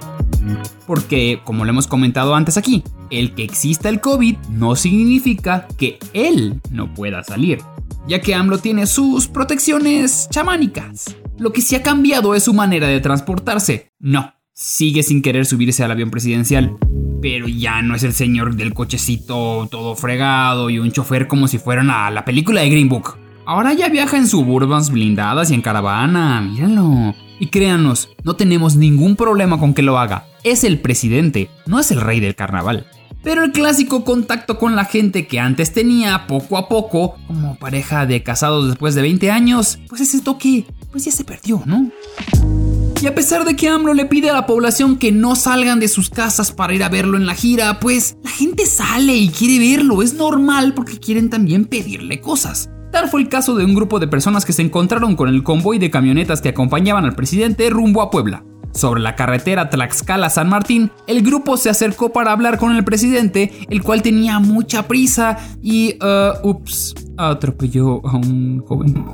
[0.85, 5.97] Porque, como lo hemos comentado antes aquí, el que exista el COVID no significa que
[6.13, 7.59] él no pueda salir,
[8.07, 11.15] ya que AMLO tiene sus protecciones chamánicas.
[11.37, 13.91] Lo que sí ha cambiado es su manera de transportarse.
[13.99, 16.77] No, sigue sin querer subirse al avión presidencial,
[17.21, 21.57] pero ya no es el señor del cochecito todo fregado y un chofer como si
[21.57, 23.17] fueran a la película de Green Book.
[23.47, 27.13] Ahora ya viaja en suburbans blindadas y en caravana, míralo.
[27.39, 30.25] Y créanos, no tenemos ningún problema con que lo haga.
[30.43, 32.87] Es el presidente, no es el rey del carnaval.
[33.23, 38.07] Pero el clásico contacto con la gente que antes tenía poco a poco, como pareja
[38.07, 41.91] de casados después de 20 años, pues ese toque, pues ya se perdió, ¿no?
[43.01, 45.87] Y a pesar de que AMLO le pide a la población que no salgan de
[45.87, 49.59] sus casas para ir a verlo en la gira, pues la gente sale y quiere
[49.59, 52.69] verlo, es normal porque quieren también pedirle cosas.
[52.95, 55.79] Tal fue el caso de un grupo de personas que se encontraron con el convoy
[55.79, 58.45] de camionetas que acompañaban al presidente rumbo a Puebla.
[58.71, 63.83] Sobre la carretera Tlaxcala-San Martín, el grupo se acercó para hablar con el presidente, el
[63.83, 69.05] cual tenía mucha prisa y, uh, ups, atropelló a un joven.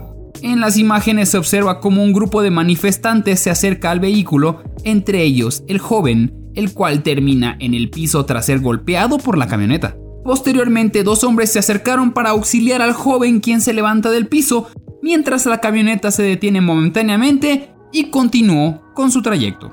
[0.44, 5.24] En las imágenes se observa cómo un grupo de manifestantes se acerca al vehículo, entre
[5.24, 9.98] ellos el joven, el cual termina en el piso tras ser golpeado por la camioneta.
[10.24, 14.68] Posteriormente, dos hombres se acercaron para auxiliar al joven quien se levanta del piso,
[15.02, 19.72] mientras la camioneta se detiene momentáneamente y continuó con su trayecto.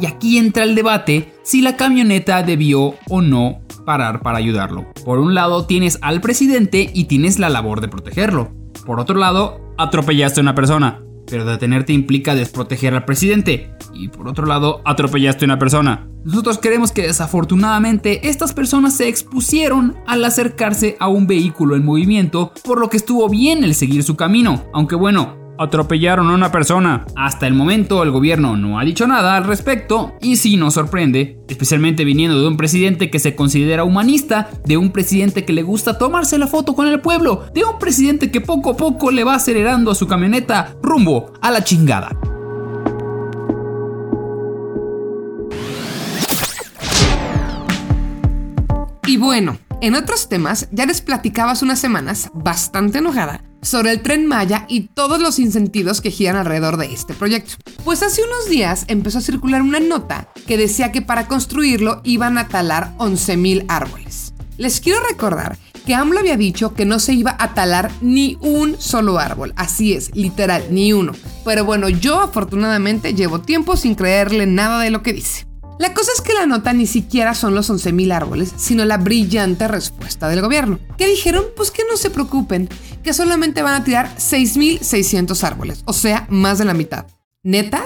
[0.00, 4.86] Y aquí entra el debate si la camioneta debió o no parar para ayudarlo.
[5.04, 8.52] Por un lado tienes al presidente y tienes la labor de protegerlo.
[8.84, 13.70] Por otro lado, atropellaste a una persona pero detenerte implica desproteger al presidente.
[13.94, 16.08] Y por otro lado, atropellaste a una persona.
[16.24, 22.52] Nosotros creemos que desafortunadamente estas personas se expusieron al acercarse a un vehículo en movimiento,
[22.64, 24.64] por lo que estuvo bien el seguir su camino.
[24.74, 27.04] Aunque bueno, atropellaron a una persona.
[27.16, 31.38] Hasta el momento el gobierno no ha dicho nada al respecto y sí nos sorprende,
[31.48, 35.98] especialmente viniendo de un presidente que se considera humanista, de un presidente que le gusta
[35.98, 39.34] tomarse la foto con el pueblo, de un presidente que poco a poco le va
[39.34, 42.16] acelerando a su camioneta rumbo a la chingada.
[49.06, 54.00] Y bueno, en otros temas, ya les platicaba hace unas semanas, bastante enojada, sobre el
[54.00, 57.56] tren Maya y todos los incentivos que giran alrededor de este proyecto.
[57.84, 62.38] Pues hace unos días empezó a circular una nota que decía que para construirlo iban
[62.38, 64.32] a talar 11.000 árboles.
[64.56, 68.76] Les quiero recordar que AMLO había dicho que no se iba a talar ni un
[68.80, 69.52] solo árbol.
[69.56, 71.12] Así es, literal, ni uno.
[71.44, 75.46] Pero bueno, yo afortunadamente llevo tiempo sin creerle nada de lo que dice.
[75.78, 79.68] La cosa es que la nota ni siquiera son los 11.000 árboles, sino la brillante
[79.68, 80.78] respuesta del gobierno.
[80.96, 82.68] Que dijeron, pues que no se preocupen,
[83.02, 87.06] que solamente van a tirar 6.600 árboles, o sea, más de la mitad.
[87.42, 87.84] ¿Neta?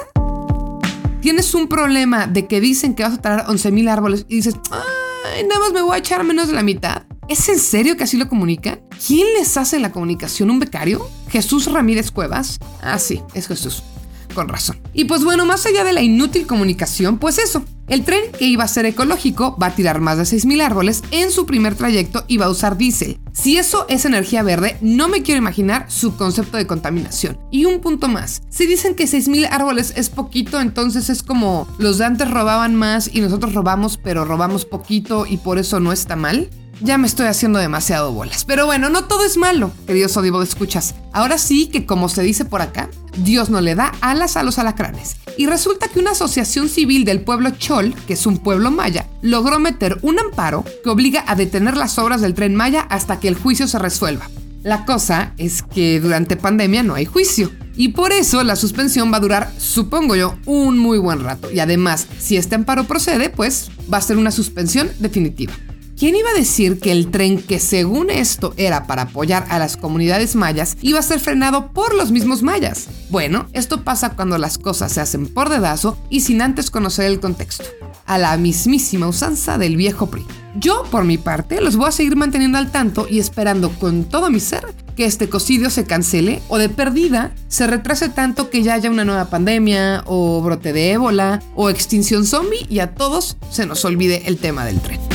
[1.20, 5.44] Tienes un problema de que dicen que vas a tirar 11.000 árboles y dices, ay,
[5.48, 7.02] nada más me voy a echar menos de la mitad.
[7.28, 8.80] ¿Es en serio que así lo comunican?
[9.06, 10.50] ¿Quién les hace la comunicación?
[10.50, 11.06] ¿Un becario?
[11.28, 12.58] ¿Jesús Ramírez Cuevas?
[12.82, 13.82] Ah, sí, es Jesús.
[14.30, 14.80] Con razón.
[14.92, 17.64] Y pues bueno, más allá de la inútil comunicación, pues eso.
[17.90, 21.32] El tren que iba a ser ecológico va a tirar más de 6.000 árboles en
[21.32, 23.18] su primer trayecto y va a usar diésel.
[23.32, 27.38] Si eso es energía verde, no me quiero imaginar su concepto de contaminación.
[27.50, 31.98] Y un punto más, si dicen que 6.000 árboles es poquito, entonces es como los
[31.98, 36.14] de antes robaban más y nosotros robamos, pero robamos poquito y por eso no está
[36.14, 36.48] mal.
[36.82, 38.46] Ya me estoy haciendo demasiado bolas.
[38.46, 40.94] Pero bueno, no todo es malo, queridos Audible escuchas.
[41.12, 42.88] Ahora sí que, como se dice por acá,
[43.18, 45.16] Dios no le da alas a los alacranes.
[45.36, 49.58] Y resulta que una asociación civil del pueblo Chol, que es un pueblo maya, logró
[49.58, 53.34] meter un amparo que obliga a detener las obras del tren Maya hasta que el
[53.34, 54.30] juicio se resuelva.
[54.62, 57.50] La cosa es que durante pandemia no hay juicio.
[57.76, 61.50] Y por eso la suspensión va a durar, supongo yo, un muy buen rato.
[61.50, 65.52] Y además, si este amparo procede, pues va a ser una suspensión definitiva.
[66.00, 69.76] ¿Quién iba a decir que el tren que según esto era para apoyar a las
[69.76, 72.88] comunidades mayas iba a ser frenado por los mismos mayas?
[73.10, 77.20] Bueno, esto pasa cuando las cosas se hacen por dedazo y sin antes conocer el
[77.20, 77.64] contexto.
[78.06, 80.24] A la mismísima usanza del viejo PRI.
[80.54, 84.30] Yo, por mi parte, los voy a seguir manteniendo al tanto y esperando con todo
[84.30, 88.72] mi ser que este cocidio se cancele o de perdida se retrase tanto que ya
[88.72, 93.66] haya una nueva pandemia o brote de ébola o extinción zombie y a todos se
[93.66, 95.09] nos olvide el tema del tren.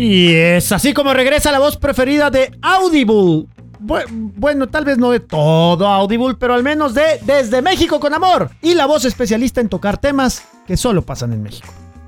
[0.00, 3.46] Y es así como regresa la voz preferida de Audible.
[3.80, 8.48] Bueno, tal vez no de todo Audible, pero al menos de Desde México con Amor.
[8.62, 11.66] Y la voz especialista en tocar temas que solo pasan en México.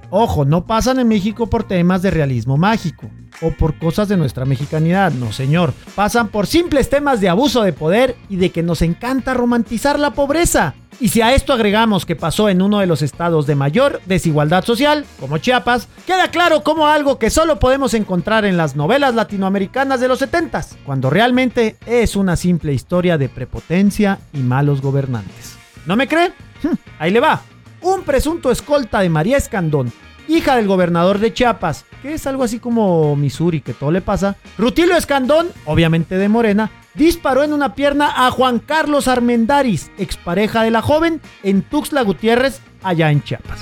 [0.09, 3.11] Ojo, no pasan en México por temas de realismo mágico
[3.43, 5.73] o por cosas de nuestra mexicanidad, no señor.
[5.97, 10.13] Pasan por simples temas de abuso de poder y de que nos encanta romantizar la
[10.13, 10.75] pobreza.
[11.01, 14.65] Y si a esto agregamos que pasó en uno de los estados de mayor desigualdad
[14.65, 20.01] social, como Chiapas, queda claro como algo que solo podemos encontrar en las novelas latinoamericanas
[20.01, 25.57] de los 70 cuando realmente es una simple historia de prepotencia y malos gobernantes.
[25.87, 26.33] ¿No me cree?
[26.63, 27.41] Hm, ahí le va.
[27.81, 29.91] Un presunto escolta de María Escandón,
[30.29, 34.37] hija del gobernador de Chiapas, que es algo así como Missouri, que todo le pasa.
[34.59, 40.71] Rutilio Escandón, obviamente de Morena, disparó en una pierna a Juan Carlos Armendaris, expareja de
[40.71, 43.61] la joven, en Tuxtla Gutiérrez, allá en Chiapas.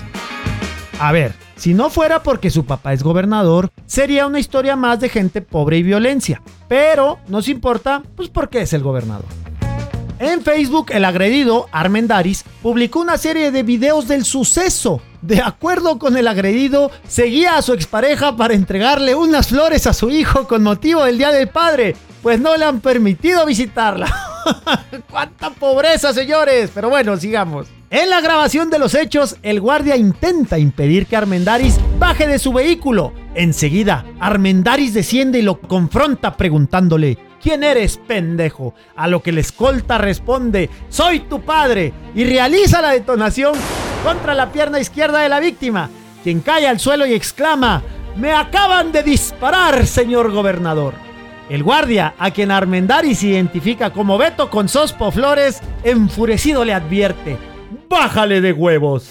[1.00, 5.08] A ver, si no fuera porque su papá es gobernador, sería una historia más de
[5.08, 6.42] gente pobre y violencia.
[6.68, 9.26] Pero nos importa, pues porque es el gobernador.
[10.20, 15.00] En Facebook, el agredido, Armendaris, publicó una serie de videos del suceso.
[15.22, 20.10] De acuerdo con el agredido, seguía a su expareja para entregarle unas flores a su
[20.10, 24.14] hijo con motivo del Día del Padre, pues no le han permitido visitarla.
[25.10, 26.70] ¡Cuánta pobreza, señores!
[26.72, 27.66] Pero bueno, sigamos.
[27.90, 32.52] En la grabación de los hechos, el guardia intenta impedir que Armendaris baje de su
[32.52, 33.12] vehículo.
[33.34, 38.74] Enseguida, Armendaris desciende y lo confronta preguntándole, ¿Quién eres, pendejo?
[38.96, 43.54] A lo que el escolta responde, soy tu padre, y realiza la detonación
[44.08, 45.90] contra la pierna izquierda de la víctima,
[46.24, 47.82] quien cae al suelo y exclama,
[48.16, 50.94] me acaban de disparar, señor gobernador.
[51.50, 57.36] El guardia, a quien Armendaris identifica como Beto con Sospo Flores, enfurecido le advierte,
[57.90, 59.10] bájale de huevos.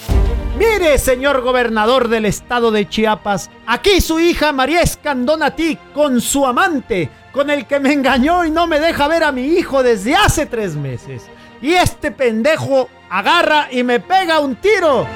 [0.57, 7.11] Mire, señor gobernador del estado de Chiapas, aquí su hija María Escandonati con su amante,
[7.31, 10.47] con el que me engañó y no me deja ver a mi hijo desde hace
[10.47, 11.29] tres meses.
[11.61, 15.07] Y este pendejo agarra y me pega un tiro.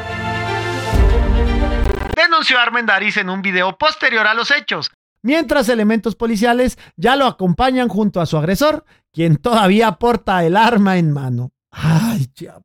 [2.15, 4.91] Denunció Armendariz en un video posterior a los hechos,
[5.23, 10.97] mientras elementos policiales ya lo acompañan junto a su agresor, quien todavía porta el arma
[10.97, 11.51] en mano.
[11.71, 12.63] Ay, Chiapas.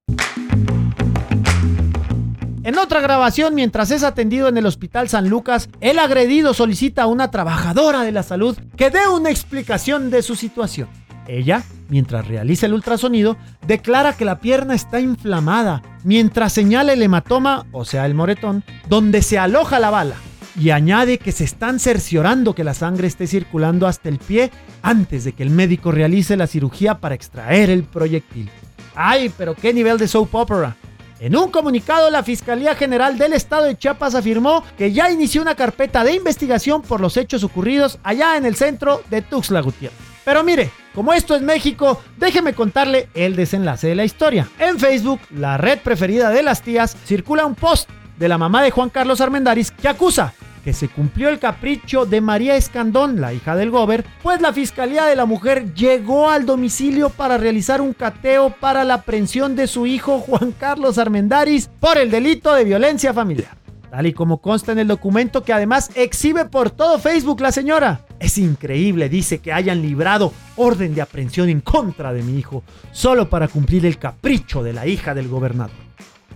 [2.65, 7.07] En otra grabación, mientras es atendido en el Hospital San Lucas, el agredido solicita a
[7.07, 10.89] una trabajadora de la salud que dé una explicación de su situación.
[11.29, 13.37] Ella, mientras realiza el ultrasonido,
[13.67, 19.23] declara que la pierna está inflamada, mientras señala el hematoma, o sea, el moretón, donde
[19.23, 20.17] se aloja la bala.
[20.59, 24.51] Y añade que se están cerciorando que la sangre esté circulando hasta el pie
[24.83, 28.49] antes de que el médico realice la cirugía para extraer el proyectil.
[28.95, 30.77] ¡Ay, pero qué nivel de soap opera!
[31.19, 35.55] En un comunicado, la Fiscalía General del Estado de Chiapas afirmó que ya inició una
[35.55, 40.16] carpeta de investigación por los hechos ocurridos allá en el centro de Tuxtla Gutiérrez.
[40.27, 44.49] Pero mire, como esto es México, déjeme contarle el desenlace de la historia.
[44.59, 48.73] En Facebook, la red preferida de las tías, circula un post de la mamá de
[48.73, 50.35] Juan Carlos Armendaris que acusa
[50.65, 55.05] que se cumplió el capricho de María Escandón, la hija del Gober, pues la Fiscalía
[55.05, 59.87] de la Mujer llegó al domicilio para realizar un cateo para la aprehensión de su
[59.87, 63.66] hijo Juan Carlos Armendaris por el delito de violencia familiar.
[63.91, 68.01] Tal y como consta en el documento que además exhibe por todo Facebook la señora.
[68.19, 73.29] Es increíble, dice, que hayan librado orden de aprehensión en contra de mi hijo, solo
[73.29, 75.77] para cumplir el capricho de la hija del gobernador.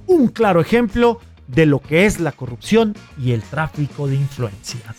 [0.06, 4.96] Un claro ejemplo de lo que es la corrupción y el tráfico de influencias.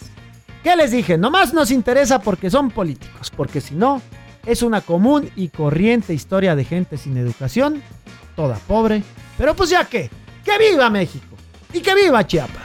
[0.64, 1.18] ¿Qué les dije?
[1.18, 4.02] Nomás nos interesa porque son políticos, porque si no,
[4.46, 7.82] es una común y corriente historia de gente sin educación,
[8.36, 9.04] toda pobre,
[9.38, 10.10] pero pues ya que,
[10.44, 11.31] que viva México
[11.74, 12.62] y que viva Chiapas.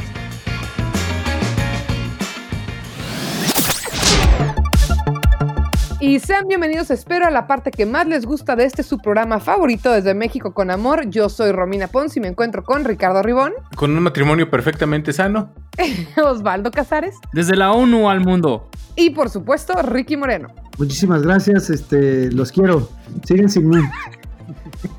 [5.98, 9.40] Y sean bienvenidos, espero, a la parte que más les gusta de este su programa
[9.40, 11.08] favorito desde México con Amor.
[11.08, 15.52] Yo soy Romina Pons y me encuentro con Ricardo Ribón, Con un matrimonio perfectamente sano.
[16.22, 18.68] Osvaldo Casares Desde la ONU al mundo.
[18.94, 20.48] y, por supuesto, Ricky Moreno.
[20.78, 22.90] Muchísimas gracias, este, los quiero.
[23.24, 23.78] Siguen sin mí.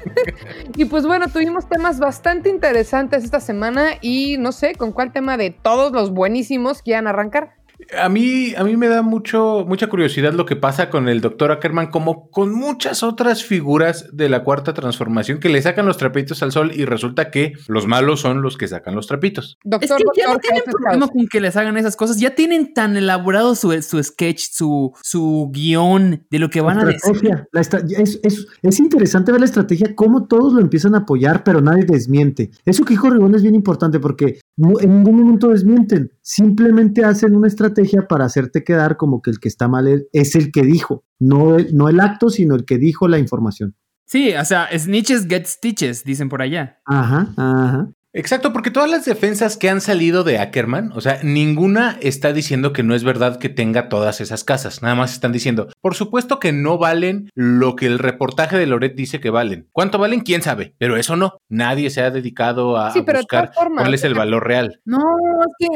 [0.75, 5.37] Y pues bueno, tuvimos temas bastante interesantes esta semana y no sé con cuál tema
[5.37, 7.55] de todos los buenísimos quieran arrancar.
[7.97, 11.51] A mí, a mí me da mucho, mucha curiosidad lo que pasa con el doctor
[11.51, 16.43] Ackerman, como con muchas otras figuras de la cuarta transformación que le sacan los trapitos
[16.43, 19.57] al sol y resulta que los malos son los que sacan los trapitos.
[19.63, 22.19] Es Doctor, que ya no tienen problema con que les hagan esas cosas.
[22.19, 26.85] Ya tienen tan elaborado su, su sketch, su, su guion de lo que van a
[26.85, 27.15] decir.
[27.15, 27.61] Estrategia, la
[28.03, 31.85] es, es- es interesante ver la estrategia, cómo todos lo empiezan a apoyar, pero nadie
[31.85, 32.51] desmiente.
[32.65, 36.11] Eso que dijo Ribón es bien importante porque no- en ningún momento desmienten.
[36.29, 40.51] Simplemente hacen una estrategia para hacerte quedar como que el que está mal es, el
[40.51, 41.05] que dijo.
[41.19, 43.77] No el, no el acto, sino el que dijo la información.
[44.03, 46.81] Sí, o sea, snitches get stitches, dicen por allá.
[46.83, 47.93] Ajá, ajá.
[48.17, 52.73] Exacto, porque todas las defensas que han salido de Ackerman, o sea, ninguna está diciendo
[52.73, 54.81] que no es verdad que tenga todas esas casas.
[54.81, 58.95] Nada más están diciendo, por supuesto que no valen lo que el reportaje de Loret
[58.95, 59.67] dice que valen.
[59.71, 60.21] ¿Cuánto valen?
[60.21, 60.73] ¿Quién sabe?
[60.79, 61.37] Pero eso no.
[61.47, 64.81] Nadie se ha dedicado a, Sí, buscar cuál es el valor real.
[64.83, 65.67] No, es que.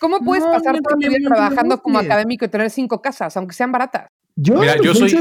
[0.00, 3.00] ¿Cómo puedes No, pasar no toda tu vida tenemos trabajando como académico y tener cinco
[3.00, 4.08] casas, aunque sean baratas?
[4.34, 5.14] Yo, Mira, yo soy-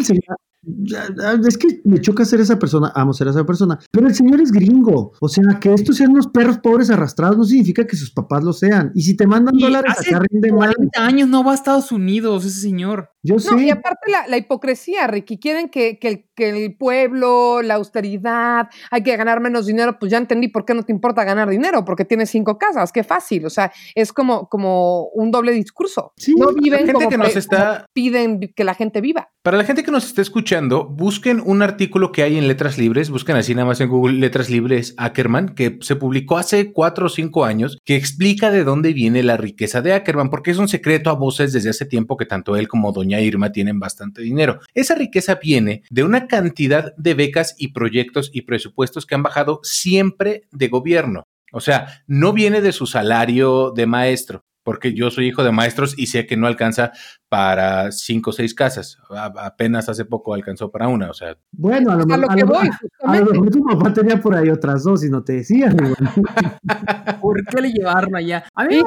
[1.47, 4.51] es que me choca ser esa persona, amo ser esa persona, pero el señor es
[4.51, 8.43] gringo, o sea, que estos sean unos perros pobres arrastrados no significa que sus papás
[8.43, 11.43] lo sean, y si te mandan Y dólares hace acá rinde mal, 40 años no
[11.43, 13.09] va a Estados Unidos ese señor.
[13.23, 15.37] yo No, sé, y aparte la, la hipocresía, Ricky.
[15.37, 19.97] Quieren que, que el, que el pueblo, la austeridad, hay que ganar menos dinero.
[19.99, 22.91] Pues ya entendí por qué no te importa ganar dinero, porque tienes cinco casas.
[22.91, 23.45] Qué fácil.
[23.45, 26.13] O sea, es como, como un doble discurso.
[26.17, 29.29] Sí, no viven gente como, que nos está- como piden que la gente viva.
[29.41, 33.09] Para la gente que nos está escuchando, busquen un artículo que hay en Letras Libres,
[33.09, 37.09] busquen así nada más en Google Letras Libres Ackerman, que se publicó hace cuatro o
[37.09, 41.09] cinco años, que explica de dónde viene la riqueza de Ackerman, porque es un secreto
[41.09, 44.59] a voces desde hace tiempo que tanto él como doña Irma tienen bastante dinero.
[44.75, 49.59] Esa riqueza viene de una cantidad de becas y proyectos y presupuestos que han bajado
[49.63, 51.23] siempre de gobierno.
[51.51, 55.93] O sea, no viene de su salario de maestro, porque yo soy hijo de maestros
[55.97, 56.91] y sé que no alcanza
[57.29, 58.97] para cinco o seis casas.
[59.09, 62.31] A- apenas hace poco alcanzó para una, o sea, bueno, a lo, A mejor- lo
[62.31, 62.69] a que lo- voy,
[63.03, 65.93] a lo mejor tu papá tenía por ahí otras dos y no te decía, güey.
[67.21, 68.43] ¿Por qué le llevaron allá?
[68.55, 68.79] A mí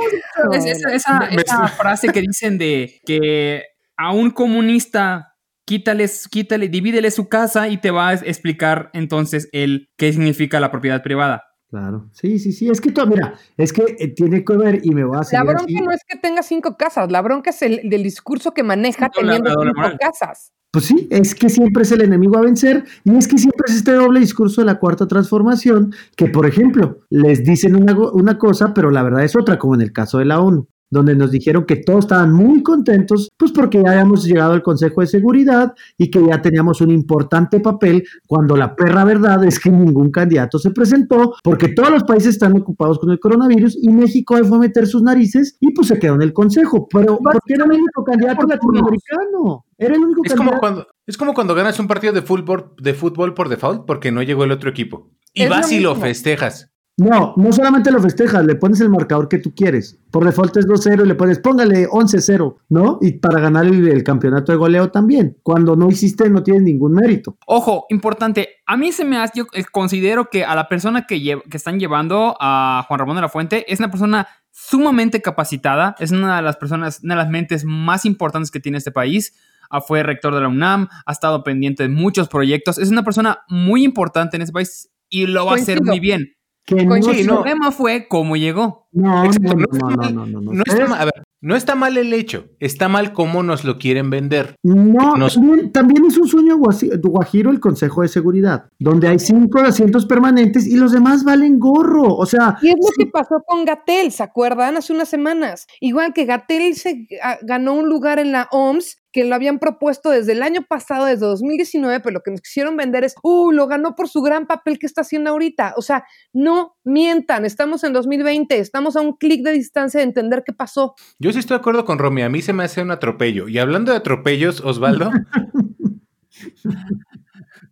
[0.51, 3.62] me es- esa, esa frase que dicen de que
[3.97, 9.89] a un comunista quítales, quítale, divídele su casa y te va a explicar entonces el
[9.97, 11.43] qué significa la propiedad privada.
[11.69, 14.91] Claro, sí, sí, sí, es que tú, mira, es que eh, tiene que ver y
[14.93, 15.75] me voy a La seguir bronca así.
[15.75, 17.11] no es que tenga cinco casas.
[17.11, 20.53] La bronca es el del discurso que maneja No, la- teniendo la cinco casas.
[20.73, 23.77] Pues sí, es que siempre es el enemigo a vencer y es que siempre es
[23.77, 28.37] este doble discurso de la cuarta transformación que, por ejemplo, les dicen una, go- una
[28.39, 31.30] cosa, pero la verdad es otra, como en el caso de la ONU, donde nos
[31.30, 35.74] dijeron que todos estaban muy contentos, pues porque ya habíamos llegado al Consejo de Seguridad
[35.99, 40.59] y que ya teníamos un importante papel, cuando la perra verdad es que ningún candidato
[40.59, 44.61] se presentó, porque todos los países están ocupados con el coronavirus y México fue a
[44.61, 48.05] meter sus narices y pues se quedó en el Consejo, pero porque era el único
[48.05, 50.61] candidato por latinoamericano, era el único es como candidato.
[50.61, 54.22] cuando es como cuando ganas un partido de fútbol de fútbol por default porque no
[54.22, 55.11] llegó el otro equipo.
[55.32, 56.70] Y Es vas y lo festejas.
[56.99, 59.99] No, no solamente lo festejas, le pones el marcador que tú quieres.
[60.11, 62.99] Por default es 2-0 y le pones, póngale 11-0, ¿no?
[63.03, 65.36] Y para ganar el, el campeonato de goleo también.
[65.42, 67.36] Cuando no hiciste, no tienes ningún mérito.
[67.47, 68.49] Ojo, importante.
[68.66, 71.59] A mí se me hace, yo eh, considero que a la persona que, lle- que
[71.59, 76.36] están llevando a Juan Ramón de la Fuente es una persona sumamente capacitada, es una
[76.36, 79.34] de las personas, una de las mentes más importantes que tiene este país.
[79.68, 83.40] Ah, fue rector de la UNAM, ha estado pendiente de muchos proyectos, es una persona
[83.49, 86.32] muy importante en este país y lo va a hacer muy bien.
[86.67, 87.12] Que no, Coincido.
[87.14, 87.73] El Sí, no.
[87.73, 88.86] fue cómo llegó.
[88.97, 90.14] No, Exacto, no, no está no, no, mal.
[90.14, 90.53] no, no, no.
[90.53, 93.62] No está Es- mal, a ver, no está mal el hecho, está mal cómo nos
[93.64, 94.57] lo quieren vender.
[94.62, 99.61] No, Nos- también, también es un sueño guajiro el Consejo de Seguridad, donde hay cinco
[99.61, 102.14] asientos permanentes y los demás valen gorro.
[102.16, 104.76] O sea, Y es lo sí, que pasó con Gatel, ¿se acuerdan?
[104.76, 105.66] Hace unas semanas.
[105.80, 110.11] Igual que Gatel se ah, ganó un lugar en la OMS que lo habían propuesto
[110.11, 113.66] desde el año pasado, desde 2019, pero lo que nos quisieron vender es, uh, lo
[113.66, 115.72] ganó por su gran papel que está haciendo ahorita.
[115.78, 120.45] O sea, no mientan, estamos en 2020, estamos a un clic de distancia de entender
[120.47, 120.95] qué pasó.
[121.18, 123.49] Yo sí estoy de acuerdo con Romy, a mí se me hace un atropello.
[123.49, 125.11] Y hablando de atropellos, Osvaldo,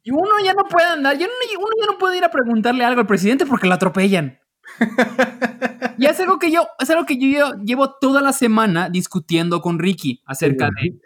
[0.02, 2.84] Y uno ya no puede andar, ya no- uno ya no puede ir a preguntarle
[2.84, 4.38] algo al presidente porque lo atropellan.
[5.98, 9.60] y es algo que yo, es algo que yo llevo, llevo toda la semana discutiendo
[9.60, 10.98] con Ricky acerca de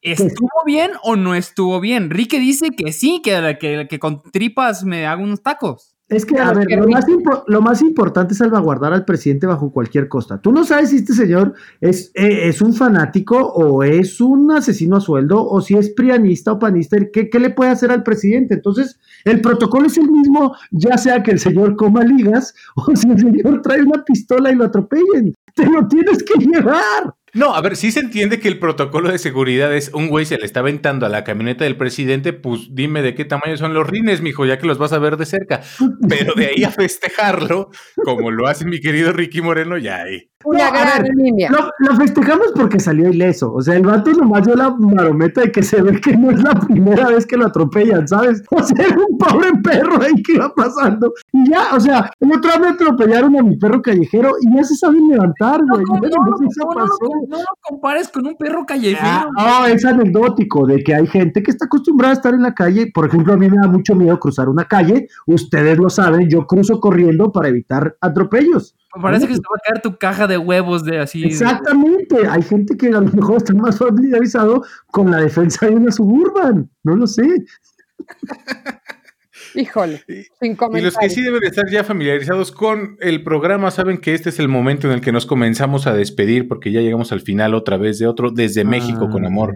[0.00, 2.10] ¿estuvo bien o no estuvo bien?
[2.10, 5.96] Ricky dice que sí, que, que, que con tripas me hago unos tacos.
[6.08, 7.04] Es que, a ver, lo más,
[7.46, 10.40] lo más importante es salvaguardar al presidente bajo cualquier costa.
[10.40, 11.52] Tú no sabes si este señor
[11.82, 16.52] es, eh, es un fanático o es un asesino a sueldo o si es prianista
[16.52, 16.96] o panista.
[17.12, 18.54] ¿Qué, ¿Qué le puede hacer al presidente?
[18.54, 23.10] Entonces, el protocolo es el mismo, ya sea que el señor coma ligas o si
[23.10, 25.34] el señor trae una pistola y lo atropellen.
[25.54, 27.17] Te lo tienes que llevar.
[27.38, 30.36] No, a ver, sí se entiende que el protocolo de seguridad es un güey se
[30.38, 33.86] le está aventando a la camioneta del presidente, pues dime de qué tamaño son los
[33.86, 35.62] rines, mijo, ya que los vas a ver de cerca.
[36.08, 37.70] Pero de ahí a festejarlo,
[38.04, 40.30] como lo hace mi querido Ricky Moreno, ya ahí.
[40.44, 41.50] Una No, gran ver, línea.
[41.50, 43.52] Lo, lo festejamos porque salió ileso.
[43.52, 46.40] O sea, el vato nomás dio la marometa de que se ve que no es
[46.42, 48.42] la primera vez que lo atropellan, ¿sabes?
[48.52, 51.12] O sea, era un pobre perro ahí que iba pasando.
[51.32, 54.62] Y ya, o sea, el otro día me atropellaron a mi perro callejero y ya
[54.64, 55.84] se saben levantar, No, güey.
[55.86, 56.98] no, Ya no, no sé si eso no, no, pasó.
[57.02, 59.30] no, no lo compares con un perro callejero.
[59.36, 62.54] Ah, no, es anecdótico de que hay gente que está acostumbrada a estar en la
[62.54, 62.90] calle.
[62.94, 65.08] Por ejemplo, a mí me da mucho miedo cruzar una calle.
[65.26, 68.76] Ustedes lo saben, yo cruzo corriendo para evitar atropellos.
[69.00, 71.24] Parece que se te va a caer tu caja de huevos de así.
[71.24, 75.92] Exactamente, hay gente que a lo mejor está más familiarizado con la defensa de una
[75.92, 77.44] suburban, no lo sé.
[79.54, 80.02] Híjole,
[80.40, 84.14] sin Y los que sí deben de estar ya familiarizados con el programa saben que
[84.14, 87.20] este es el momento en el que nos comenzamos a despedir porque ya llegamos al
[87.20, 89.54] final otra vez de otro desde México con amor.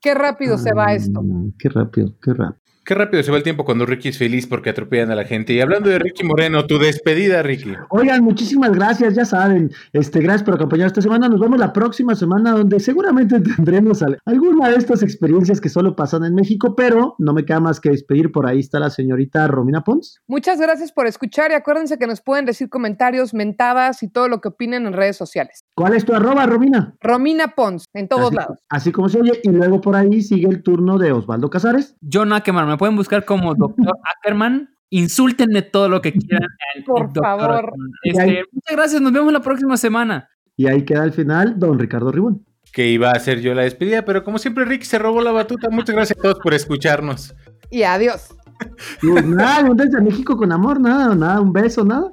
[0.00, 1.22] Qué rápido se va esto.
[1.22, 2.65] Mm, Qué rápido, qué rápido.
[2.86, 5.52] Qué rápido se va el tiempo cuando Ricky es feliz porque atropellan a la gente.
[5.52, 7.72] Y hablando de Ricky Moreno, tu despedida, Ricky.
[7.90, 11.28] Oigan, muchísimas gracias, ya saben, este, gracias por acompañarnos esta semana.
[11.28, 15.96] Nos vemos la próxima semana donde seguramente tendremos al- alguna de estas experiencias que solo
[15.96, 18.30] pasan en México, pero no me queda más que despedir.
[18.30, 20.20] Por ahí está la señorita Romina Pons.
[20.28, 24.40] Muchas gracias por escuchar y acuérdense que nos pueden decir comentarios, mentadas y todo lo
[24.40, 25.64] que opinen en redes sociales.
[25.74, 26.94] ¿Cuál es tu arroba, Romina?
[27.00, 28.58] Romina Pons, en todos así, lados.
[28.68, 31.96] Así como se oye, y luego por ahí sigue el turno de Osvaldo Casares.
[32.12, 34.70] John Ackerman, me pueden buscar como Doctor Ackerman.
[34.90, 36.48] Insúltenme todo lo que quieran.
[36.86, 37.22] Por Dr.
[37.22, 37.72] favor.
[38.04, 40.28] Este, muchas gracias, nos vemos la próxima semana.
[40.56, 42.46] Y ahí queda al final don Ricardo Ribón.
[42.72, 45.70] Que iba a hacer yo la despedida, pero como siempre Ricky se robó la batuta.
[45.70, 47.34] Muchas gracias a todos por escucharnos.
[47.70, 48.28] Y adiós.
[49.02, 52.08] Y nada, un desde México con amor, nada, nada, un beso, nada.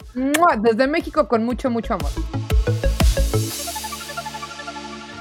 [0.61, 2.09] Desde México con mucho, mucho amor.